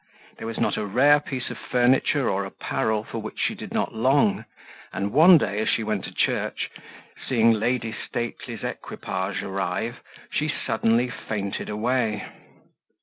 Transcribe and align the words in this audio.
There 0.39 0.47
was 0.47 0.57
not 0.59 0.77
a 0.77 0.85
rare 0.87 1.19
piece 1.19 1.51
of 1.51 1.59
furniture 1.59 2.27
or 2.27 2.43
apparel 2.43 3.03
for 3.03 3.19
which 3.19 3.37
she 3.39 3.53
did 3.53 3.71
not 3.71 3.93
long; 3.93 4.45
and 4.91 5.11
one 5.13 5.37
day, 5.37 5.59
as 5.59 5.69
she 5.69 5.83
went 5.83 6.05
to 6.05 6.11
church, 6.11 6.71
seeing 7.29 7.51
Lady 7.53 7.91
Stately's 8.07 8.63
equipage 8.63 9.43
arrive, 9.43 9.99
she 10.31 10.47
suddenly 10.65 11.07
fainted 11.11 11.69
away. 11.69 12.25